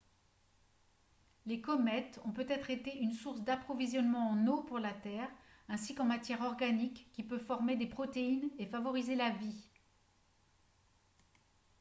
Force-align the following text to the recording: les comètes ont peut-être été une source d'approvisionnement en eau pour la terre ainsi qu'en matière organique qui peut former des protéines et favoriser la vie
les 1.45 1.61
comètes 1.61 2.19
ont 2.25 2.31
peut-être 2.31 2.71
été 2.71 2.97
une 3.03 3.13
source 3.13 3.43
d'approvisionnement 3.43 4.31
en 4.31 4.47
eau 4.47 4.63
pour 4.63 4.79
la 4.79 4.93
terre 4.93 5.29
ainsi 5.69 5.93
qu'en 5.93 6.05
matière 6.05 6.41
organique 6.41 7.07
qui 7.13 7.21
peut 7.21 7.37
former 7.37 7.75
des 7.75 7.85
protéines 7.85 8.49
et 8.57 8.65
favoriser 8.65 9.13
la 9.13 9.29
vie 9.29 9.61